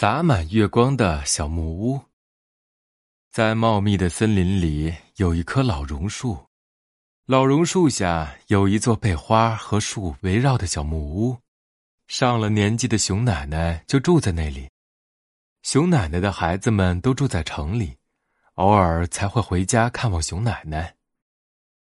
[0.00, 2.00] 洒满月光的小木屋。
[3.30, 6.38] 在茂密的森林里，有一棵老榕树。
[7.26, 11.36] 老榕树下有一座被花和树围绕的小木屋。
[12.08, 14.70] 上了年纪的熊奶奶就住在那里。
[15.64, 17.94] 熊奶奶的孩子们都住在城里，
[18.54, 20.96] 偶尔才会回家看望熊奶奶。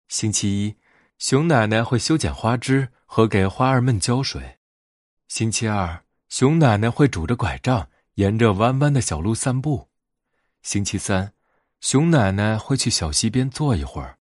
[0.09, 0.77] 星期一，
[1.17, 4.59] 熊奶奶会修剪花枝和给花儿们浇水。
[5.29, 9.89] 星期二，熊奶奶会拄着拐杖沿着弯弯的小路散步。
[10.63, 11.33] 星期三，
[11.81, 14.19] 熊奶奶会去小溪边坐一会儿，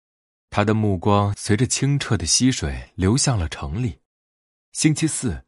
[0.50, 4.00] 她的目光随着清澈的溪水流向了城里。
[4.72, 5.44] 星期四，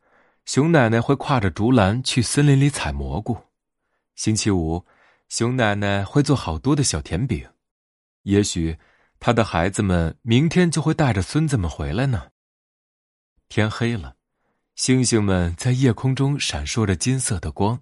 [0.46, 3.38] 熊奶奶会挎着竹篮去森林里采蘑菇。
[4.16, 4.86] 星期五，
[5.28, 7.48] 熊奶奶会做好多的小甜饼。
[8.24, 8.78] 也许，
[9.20, 12.30] 她的孩子们明天就会带着孙子们回来呢。
[13.48, 14.16] 天黑了。
[14.76, 17.82] 星星们在夜空中闪烁着金色的光，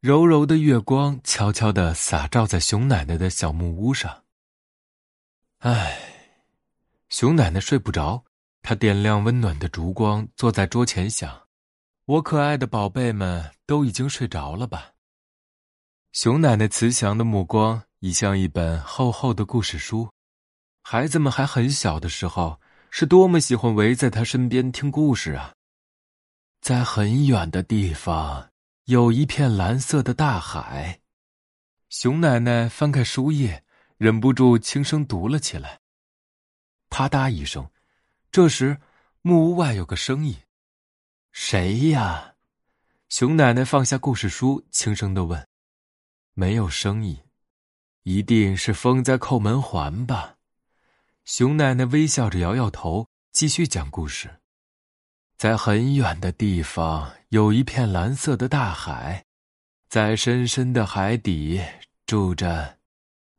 [0.00, 4.24] 柔柔的月光悄悄地洒照在熊奶奶的小木屋上。
[5.58, 5.94] 唉，
[7.10, 8.24] 熊奶奶睡不着，
[8.62, 11.46] 她点亮温暖的烛光，坐在桌前想
[12.06, 14.92] ：“我可爱的宝贝们都已经睡着了吧？”
[16.12, 20.10] 熊奶奶慈祥的目光已像一本厚厚的故事书，
[20.82, 22.58] 孩子们还很小的时候，
[22.90, 25.52] 是多么喜欢围在她身边听故事啊！
[26.62, 28.49] 在很远的地方，
[28.90, 31.00] 有一片蓝色的大海。
[31.90, 33.64] 熊奶奶翻开书页，
[33.98, 35.78] 忍不住轻声读了起来。
[36.88, 37.70] 啪嗒一声，
[38.32, 38.80] 这时
[39.22, 40.36] 木屋外有个声音
[41.30, 42.34] ：“谁呀？”
[43.08, 45.46] 熊奶奶放下故事书，轻声的问
[46.34, 47.16] ：“没有声音，
[48.02, 50.34] 一定是风在扣门环吧？”
[51.24, 54.40] 熊奶奶微笑着摇摇头，继续讲故事。
[55.40, 59.24] 在很远的地方，有一片蓝色的大海，
[59.88, 61.64] 在深深的海底
[62.04, 62.76] 住着，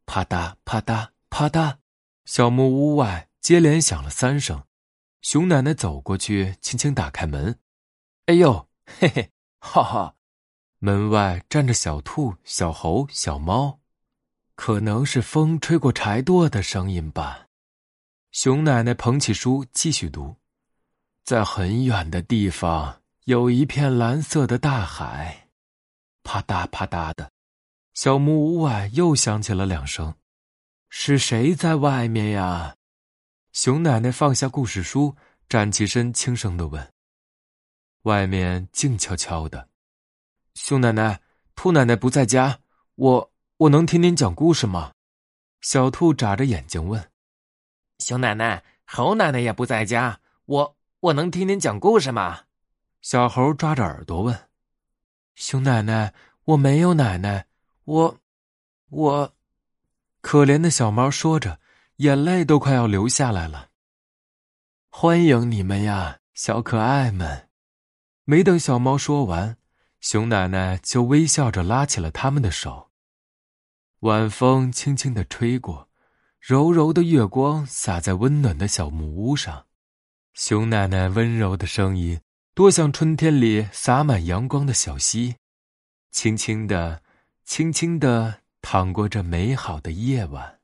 [0.08, 1.78] 啪嗒啪嗒啪嗒，
[2.26, 4.64] 小木屋外接连响了三声。
[5.22, 7.60] 熊奶奶走过去，轻轻打开门。
[8.26, 8.68] 哎呦，
[8.98, 9.30] 嘿嘿，
[9.60, 10.16] 哈哈！
[10.80, 13.80] 门外站着小兔、小猴、小猫，
[14.56, 17.46] 可能是风吹过柴垛的声音吧。
[18.32, 20.41] 熊奶奶捧起书，继续读。
[21.24, 25.48] 在很远的地方，有一片蓝色的大海，
[26.24, 27.32] 啪嗒啪嗒的，
[27.94, 30.14] 小木屋外又响起了两声。
[30.90, 32.76] 是谁在外面呀？
[33.54, 35.16] 熊奶奶放下故事书，
[35.48, 36.92] 站起身，轻声的问。
[38.04, 39.70] 外面静悄悄的。
[40.56, 41.22] 熊奶奶、
[41.56, 42.60] 兔奶奶不在家，
[42.96, 44.92] 我我能听您讲故事吗？
[45.62, 47.10] 小兔眨着眼睛问。
[48.00, 50.76] 熊奶奶、猴奶奶也不在家，我。
[51.02, 52.42] 我能听您讲故事吗？
[53.02, 54.50] 小猴抓着耳朵问
[55.34, 56.14] ：“熊奶奶，
[56.44, 57.48] 我没有奶奶，
[57.86, 58.20] 我，
[58.90, 59.34] 我。”
[60.22, 61.60] 可怜的小猫说着，
[61.96, 63.70] 眼泪都快要流下来了。
[64.92, 67.50] 欢迎你们呀，小可爱们！
[68.24, 69.58] 没等小猫说完，
[70.02, 72.92] 熊奶奶就微笑着拉起了他们的手。
[74.02, 75.90] 晚风轻轻的吹过，
[76.40, 79.66] 柔柔的月光洒在温暖的小木屋上。
[80.34, 82.22] 熊奶奶温柔的声音，
[82.56, 85.36] 多像春天里洒满阳光的小溪，
[86.10, 87.04] 轻轻的，
[87.44, 90.61] 轻轻的淌过这美好的夜晚。